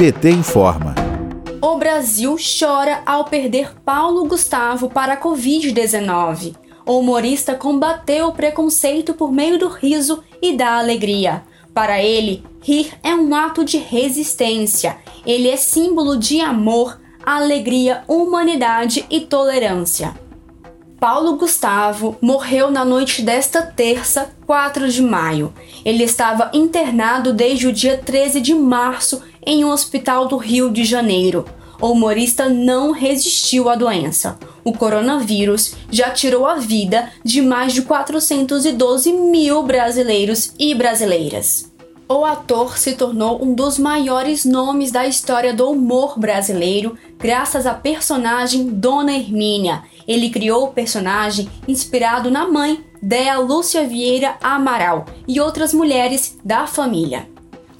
PT 0.00 0.30
informa. 0.30 0.94
O 1.60 1.76
Brasil 1.76 2.34
chora 2.58 3.02
ao 3.04 3.26
perder 3.26 3.74
Paulo 3.84 4.24
Gustavo 4.24 4.88
para 4.88 5.12
a 5.12 5.20
Covid-19. 5.20 6.56
O 6.86 7.00
humorista 7.00 7.54
combateu 7.54 8.28
o 8.28 8.32
preconceito 8.32 9.12
por 9.12 9.30
meio 9.30 9.58
do 9.58 9.68
riso 9.68 10.24
e 10.40 10.56
da 10.56 10.78
alegria. 10.78 11.42
Para 11.74 12.02
ele, 12.02 12.42
rir 12.62 12.94
é 13.02 13.14
um 13.14 13.34
ato 13.34 13.62
de 13.62 13.76
resistência. 13.76 14.96
Ele 15.26 15.50
é 15.50 15.58
símbolo 15.58 16.16
de 16.16 16.40
amor, 16.40 16.98
alegria, 17.22 18.02
humanidade 18.08 19.04
e 19.10 19.20
tolerância. 19.20 20.14
Paulo 20.98 21.36
Gustavo 21.36 22.16
morreu 22.22 22.70
na 22.70 22.86
noite 22.86 23.20
desta 23.20 23.60
terça, 23.60 24.34
4 24.46 24.88
de 24.90 25.02
maio. 25.02 25.52
Ele 25.84 26.04
estava 26.04 26.50
internado 26.54 27.34
desde 27.34 27.66
o 27.66 27.72
dia 27.72 27.98
13 27.98 28.40
de 28.40 28.54
março 28.54 29.22
em 29.44 29.64
um 29.64 29.70
hospital 29.70 30.28
do 30.28 30.36
Rio 30.36 30.70
de 30.70 30.84
Janeiro. 30.84 31.44
O 31.80 31.92
humorista 31.92 32.48
não 32.48 32.92
resistiu 32.92 33.68
à 33.68 33.74
doença. 33.74 34.38
O 34.62 34.72
coronavírus 34.72 35.74
já 35.90 36.10
tirou 36.10 36.46
a 36.46 36.56
vida 36.56 37.10
de 37.24 37.40
mais 37.40 37.72
de 37.72 37.82
412 37.82 39.12
mil 39.12 39.62
brasileiros 39.62 40.52
e 40.58 40.74
brasileiras 40.74 41.70
o 42.16 42.24
ator 42.24 42.76
se 42.76 42.94
tornou 42.94 43.40
um 43.40 43.54
dos 43.54 43.78
maiores 43.78 44.44
nomes 44.44 44.90
da 44.90 45.06
história 45.06 45.54
do 45.54 45.70
humor 45.70 46.18
brasileiro 46.18 46.98
graças 47.16 47.66
à 47.66 47.72
personagem 47.72 48.68
Dona 48.68 49.12
Hermínia. 49.12 49.84
Ele 50.08 50.28
criou 50.28 50.64
o 50.64 50.72
personagem 50.72 51.48
inspirado 51.68 52.28
na 52.28 52.48
mãe, 52.48 52.84
Dea 53.00 53.38
Lúcia 53.38 53.86
Vieira 53.86 54.36
Amaral, 54.42 55.06
e 55.28 55.40
outras 55.40 55.72
mulheres 55.72 56.36
da 56.44 56.66
família. 56.66 57.28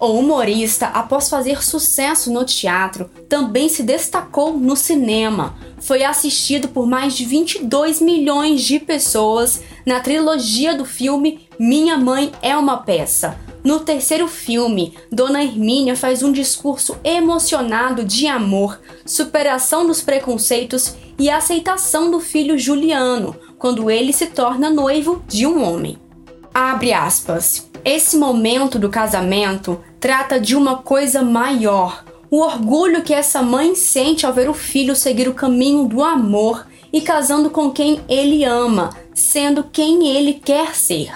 O 0.00 0.06
humorista, 0.12 0.86
após 0.86 1.28
fazer 1.28 1.62
sucesso 1.62 2.32
no 2.32 2.44
teatro, 2.44 3.10
também 3.28 3.68
se 3.68 3.82
destacou 3.82 4.56
no 4.56 4.76
cinema. 4.76 5.56
Foi 5.80 6.04
assistido 6.04 6.68
por 6.68 6.86
mais 6.86 7.14
de 7.14 7.24
22 7.24 8.00
milhões 8.00 8.62
de 8.62 8.78
pessoas 8.78 9.62
na 9.84 10.00
trilogia 10.00 10.74
do 10.74 10.84
filme 10.84 11.48
Minha 11.58 11.96
Mãe 11.96 12.30
é 12.40 12.56
uma 12.56 12.78
Peça 12.78 13.38
no 13.68 13.80
terceiro 13.80 14.28
filme, 14.28 14.94
Dona 15.10 15.42
Hermínia 15.42 15.96
faz 15.96 16.22
um 16.22 16.32
discurso 16.32 16.96
emocionado 17.04 18.04
de 18.04 18.26
amor, 18.26 18.80
superação 19.04 19.86
dos 19.86 20.00
preconceitos 20.00 20.94
e 21.18 21.28
aceitação 21.28 22.10
do 22.10 22.20
filho 22.20 22.56
Juliano, 22.56 23.36
quando 23.58 23.90
ele 23.90 24.12
se 24.12 24.28
torna 24.28 24.70
noivo 24.70 25.22
de 25.26 25.46
um 25.46 25.62
homem. 25.62 25.98
Abre 26.54 26.92
aspas. 26.92 27.68
Esse 27.84 28.16
momento 28.16 28.78
do 28.78 28.88
casamento 28.88 29.80
trata 30.00 30.38
de 30.40 30.54
uma 30.54 30.78
coisa 30.78 31.22
maior, 31.22 32.04
o 32.30 32.40
orgulho 32.40 33.02
que 33.02 33.14
essa 33.14 33.42
mãe 33.42 33.74
sente 33.74 34.26
ao 34.26 34.32
ver 34.32 34.48
o 34.48 34.54
filho 34.54 34.94
seguir 34.94 35.28
o 35.28 35.34
caminho 35.34 35.86
do 35.86 36.02
amor 36.02 36.66
e 36.92 37.00
casando 37.00 37.50
com 37.50 37.70
quem 37.70 38.00
ele 38.08 38.44
ama, 38.44 38.90
sendo 39.14 39.64
quem 39.64 40.08
ele 40.08 40.34
quer 40.34 40.74
ser. 40.74 41.12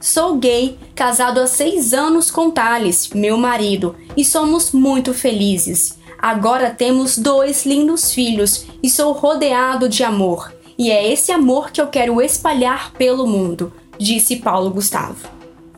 Sou 0.00 0.36
gay, 0.36 0.78
casado 0.94 1.40
há 1.40 1.46
seis 1.46 1.94
anos 1.94 2.30
com 2.30 2.50
Thales, 2.50 3.10
meu 3.14 3.36
marido, 3.38 3.96
e 4.16 4.24
somos 4.24 4.72
muito 4.72 5.14
felizes. 5.14 5.98
Agora 6.18 6.70
temos 6.70 7.16
dois 7.16 7.64
lindos 7.64 8.12
filhos 8.12 8.66
e 8.82 8.90
sou 8.90 9.12
rodeado 9.12 9.88
de 9.88 10.04
amor. 10.04 10.52
E 10.76 10.90
é 10.90 11.10
esse 11.10 11.30
amor 11.32 11.70
que 11.70 11.80
eu 11.80 11.86
quero 11.86 12.20
espalhar 12.20 12.92
pelo 12.92 13.26
mundo, 13.26 13.72
disse 13.98 14.36
Paulo 14.36 14.70
Gustavo. 14.70 15.28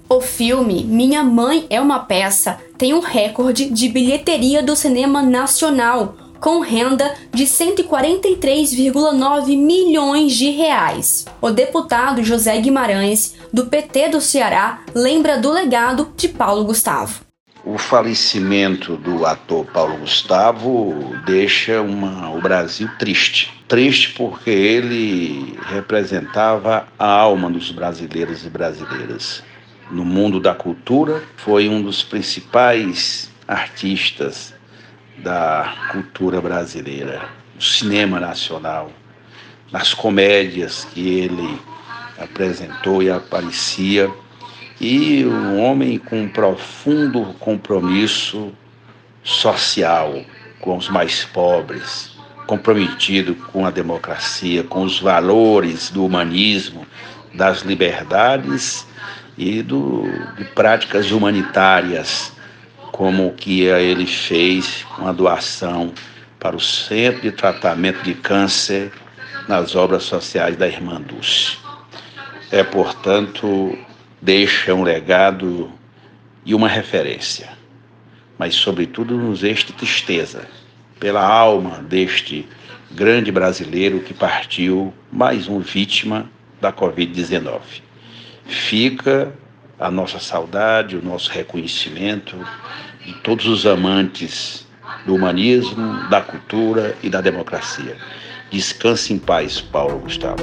O 0.09 0.21
filme 0.21 0.85
Minha 0.85 1.25
Mãe 1.25 1.67
é 1.69 1.81
uma 1.81 1.99
Peça 1.99 2.61
tem 2.79 2.95
um 2.95 3.01
recorde 3.01 3.69
de 3.69 3.89
bilheteria 3.89 4.63
do 4.63 4.77
cinema 4.77 5.21
nacional, 5.21 6.15
com 6.39 6.61
renda 6.61 7.13
de 7.35 7.43
143,9 7.45 9.57
milhões 9.57 10.35
de 10.35 10.51
reais. 10.51 11.27
O 11.41 11.51
deputado 11.51 12.23
José 12.23 12.57
Guimarães, 12.59 13.35
do 13.53 13.67
PT 13.67 14.11
do 14.11 14.21
Ceará, 14.21 14.79
lembra 14.95 15.39
do 15.39 15.51
legado 15.51 16.13
de 16.17 16.29
Paulo 16.29 16.63
Gustavo. 16.65 17.27
O 17.65 17.77
falecimento 17.77 18.97
do 18.97 19.27
ator 19.27 19.67
Paulo 19.67 19.97
Gustavo 19.97 20.95
deixa 21.27 21.83
uma, 21.83 22.31
o 22.31 22.41
Brasil 22.41 22.89
triste. 22.97 23.53
Triste 23.67 24.11
porque 24.11 24.51
ele 24.51 25.59
representava 25.67 26.87
a 26.97 27.11
alma 27.11 27.51
dos 27.51 27.73
brasileiros 27.73 28.47
e 28.47 28.49
brasileiras. 28.49 29.43
No 29.91 30.05
mundo 30.05 30.41
da 30.41 30.53
cultura, 30.53 31.23
foi 31.37 31.69
um 31.69 31.81
dos 31.81 32.03
principais 32.03 33.31
artistas 33.47 34.53
da 35.19 35.75
cultura 35.93 36.41
brasileira, 36.41 37.29
do 37.55 37.63
cinema 37.63 38.19
nacional, 38.19 38.91
nas 39.71 39.95
comédias 39.95 40.85
que 40.93 41.21
ele 41.21 41.61
apresentou 42.19 43.01
e 43.01 43.11
aparecia, 43.11 44.11
e 44.81 45.25
um 45.25 45.63
homem 45.63 45.99
com 45.99 46.23
um 46.23 46.29
profundo 46.29 47.35
compromisso 47.39 48.53
social 49.23 50.21
com 50.61 50.77
os 50.77 50.89
mais 50.89 51.25
pobres, 51.25 52.11
comprometido 52.47 53.37
com 53.37 53.65
a 53.65 53.71
democracia, 53.71 54.65
com 54.65 54.83
os 54.83 54.99
valores 54.99 55.91
do 55.91 56.05
humanismo, 56.05 56.85
das 57.33 57.61
liberdades 57.61 58.85
e 59.37 59.63
do, 59.63 60.05
de 60.37 60.45
práticas 60.45 61.11
humanitárias 61.11 62.33
como 62.93 63.27
o 63.27 63.33
que 63.33 63.63
ele 63.63 64.07
fez 64.07 64.85
com 64.97 65.07
a 65.07 65.13
doação 65.13 65.93
para 66.41 66.57
o 66.57 66.61
Centro 66.61 67.23
de 67.23 67.33
Tratamento 67.33 68.03
de 68.03 68.15
Câncer 68.15 68.91
nas 69.47 69.77
obras 69.77 70.05
sociais 70.05 70.57
da 70.57 70.67
Irmã 70.67 71.01
Dulce. 71.01 71.59
É, 72.51 72.63
portanto, 72.65 73.77
deixa 74.23 74.75
um 74.75 74.83
legado 74.83 75.71
e 76.45 76.55
uma 76.55 76.69
referência, 76.69 77.51
mas, 78.39 78.55
sobretudo, 78.55 79.17
nos 79.17 79.43
este 79.43 79.73
tristeza 79.73 80.47
pela 80.99 81.27
alma 81.27 81.83
deste 81.83 82.49
grande 82.91 83.31
brasileiro 83.31 84.01
que 84.01 84.15
partiu, 84.15 84.95
mais 85.13 85.49
um 85.49 85.59
vítima 85.59 86.31
da 86.61 86.73
Covid-19. 86.73 87.86
Fica 88.47 89.33
a 89.79 89.91
nossa 89.91 90.19
saudade, 90.19 90.97
o 90.97 91.05
nosso 91.05 91.31
reconhecimento 91.31 92.37
de 93.05 93.15
todos 93.21 93.47
os 93.47 93.67
amantes 93.67 94.67
do 95.05 95.15
humanismo, 95.15 96.09
da 96.09 96.21
cultura 96.21 96.97
e 97.03 97.11
da 97.11 97.21
democracia. 97.21 97.97
Descanse 98.51 99.13
em 99.13 99.19
paz, 99.19 99.61
Paulo 99.61 99.99
Gustavo. 99.99 100.43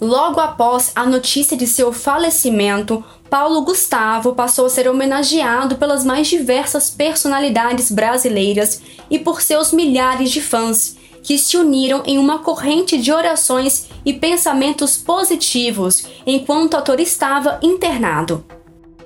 Logo 0.00 0.40
após 0.40 0.92
a 0.94 1.04
notícia 1.04 1.56
de 1.56 1.66
seu 1.66 1.92
falecimento, 1.92 3.04
Paulo 3.28 3.62
Gustavo 3.62 4.34
passou 4.34 4.66
a 4.66 4.70
ser 4.70 4.88
homenageado 4.88 5.76
pelas 5.76 6.04
mais 6.04 6.26
diversas 6.26 6.90
personalidades 6.90 7.90
brasileiras 7.90 8.82
e 9.10 9.18
por 9.18 9.40
seus 9.40 9.72
milhares 9.72 10.30
de 10.30 10.40
fãs, 10.40 10.96
que 11.22 11.38
se 11.38 11.56
uniram 11.56 12.02
em 12.06 12.18
uma 12.18 12.38
corrente 12.38 12.98
de 12.98 13.12
orações 13.12 13.88
e 14.04 14.12
pensamentos 14.12 14.96
positivos 14.96 16.06
enquanto 16.26 16.74
o 16.74 16.76
ator 16.78 17.00
estava 17.00 17.58
internado. 17.62 18.44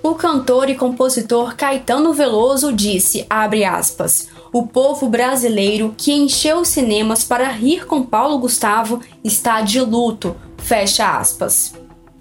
O 0.02 0.14
cantor 0.14 0.68
e 0.68 0.74
compositor 0.74 1.56
Caetano 1.56 2.12
Veloso 2.12 2.72
disse, 2.72 3.26
aspas, 3.30 4.28
o 4.52 4.66
povo 4.66 5.08
brasileiro 5.08 5.94
que 5.96 6.12
encheu 6.12 6.58
os 6.58 6.68
cinemas 6.68 7.24
para 7.24 7.48
rir 7.48 7.86
com 7.86 8.02
Paulo 8.02 8.38
Gustavo 8.38 9.00
está 9.24 9.62
de 9.62 9.80
luto, 9.80 10.36
fecha 10.58 11.18
aspas. 11.18 11.74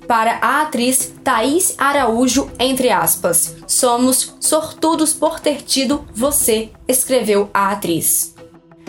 Para 0.07 0.39
a 0.41 0.61
atriz 0.61 1.13
Thaís 1.23 1.75
Araújo, 1.77 2.49
entre 2.57 2.89
aspas, 2.89 3.55
somos 3.67 4.33
sortudos 4.39 5.13
por 5.13 5.39
ter 5.39 5.61
tido 5.61 6.05
você, 6.13 6.71
escreveu 6.87 7.49
a 7.53 7.71
atriz. 7.71 8.32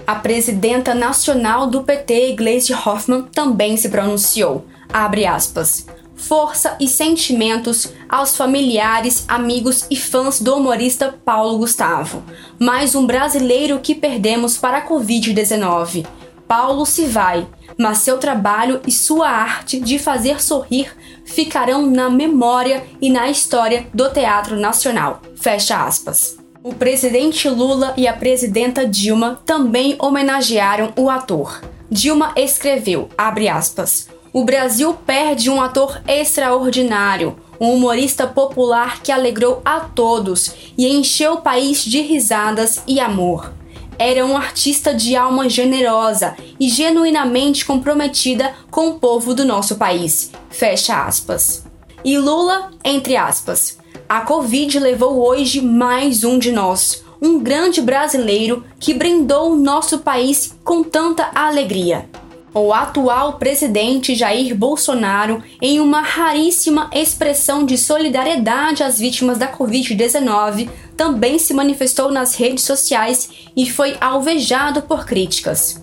A 0.06 0.14
presidenta 0.16 0.94
nacional 0.94 1.66
do 1.66 1.82
PT, 1.82 2.34
Gleisi 2.34 2.74
Hoffmann, 2.74 3.22
também 3.22 3.74
se 3.76 3.88
pronunciou, 3.88 4.66
abre 4.92 5.24
aspas, 5.24 5.86
força 6.14 6.76
e 6.78 6.86
sentimentos 6.86 7.90
aos 8.06 8.36
familiares, 8.36 9.24
amigos 9.26 9.86
e 9.90 9.96
fãs 9.96 10.42
do 10.42 10.56
humorista 10.56 11.18
Paulo 11.24 11.56
Gustavo. 11.56 12.22
Mais 12.58 12.94
um 12.94 13.06
brasileiro 13.06 13.80
que 13.80 13.94
perdemos 13.94 14.58
para 14.58 14.78
a 14.78 14.86
Covid-19. 14.86 16.06
Paulo 16.46 16.84
se 16.84 17.06
vai, 17.06 17.46
mas 17.78 17.98
seu 17.98 18.18
trabalho 18.18 18.82
e 18.86 18.92
sua 18.92 19.28
arte 19.28 19.80
de 19.80 19.98
fazer 19.98 20.42
sorrir 20.42 20.92
ficarão 21.24 21.86
na 21.86 22.10
memória 22.10 22.84
e 23.00 23.08
na 23.08 23.30
história 23.30 23.86
do 23.94 24.10
Teatro 24.10 24.60
Nacional. 24.60 25.22
Fecha 25.34 25.82
aspas. 25.82 26.43
O 26.66 26.72
presidente 26.72 27.46
Lula 27.46 27.92
e 27.94 28.08
a 28.08 28.14
presidenta 28.14 28.88
Dilma 28.88 29.38
também 29.44 29.96
homenagearam 29.98 30.94
o 30.96 31.10
ator. 31.10 31.60
Dilma 31.90 32.32
escreveu, 32.36 33.10
aspas, 33.18 34.08
o 34.32 34.44
Brasil 34.44 34.94
perde 34.94 35.50
um 35.50 35.60
ator 35.60 36.00
extraordinário, 36.08 37.36
um 37.60 37.74
humorista 37.74 38.26
popular 38.26 39.02
que 39.02 39.12
alegrou 39.12 39.60
a 39.62 39.80
todos 39.80 40.54
e 40.78 40.88
encheu 40.88 41.34
o 41.34 41.42
país 41.42 41.84
de 41.84 42.00
risadas 42.00 42.82
e 42.86 42.98
amor. 42.98 43.52
Era 43.98 44.24
um 44.24 44.34
artista 44.34 44.94
de 44.94 45.14
alma 45.14 45.50
generosa 45.50 46.34
e 46.58 46.70
genuinamente 46.70 47.66
comprometida 47.66 48.54
com 48.70 48.88
o 48.88 48.98
povo 48.98 49.34
do 49.34 49.44
nosso 49.44 49.76
país. 49.76 50.32
Fecha 50.48 51.04
aspas. 51.04 51.66
E 52.02 52.16
Lula, 52.16 52.70
entre 52.82 53.18
aspas. 53.18 53.83
A 54.08 54.20
Covid 54.20 54.78
levou 54.78 55.26
hoje 55.26 55.60
mais 55.60 56.24
um 56.24 56.38
de 56.38 56.52
nós, 56.52 57.04
um 57.20 57.38
grande 57.38 57.80
brasileiro 57.80 58.64
que 58.78 58.94
brindou 58.94 59.52
o 59.52 59.56
nosso 59.56 59.98
país 59.98 60.54
com 60.62 60.82
tanta 60.82 61.30
alegria 61.34 62.08
o 62.54 62.72
atual 62.72 63.34
presidente 63.34 64.14
Jair 64.14 64.54
Bolsonaro, 64.54 65.42
em 65.60 65.80
uma 65.80 66.00
raríssima 66.00 66.88
expressão 66.94 67.66
de 67.66 67.76
solidariedade 67.76 68.84
às 68.84 68.98
vítimas 68.98 69.38
da 69.38 69.52
Covid-19, 69.52 70.70
também 70.96 71.38
se 71.38 71.52
manifestou 71.52 72.12
nas 72.12 72.36
redes 72.36 72.64
sociais 72.64 73.28
e 73.56 73.68
foi 73.68 73.96
alvejado 74.00 74.82
por 74.82 75.04
críticas. 75.04 75.82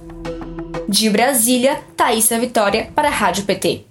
De 0.88 1.10
Brasília, 1.10 1.82
Thaisa 1.96 2.40
Vitória 2.40 2.90
para 2.96 3.10
a 3.10 3.12
Rádio 3.12 3.44
PT. 3.44 3.91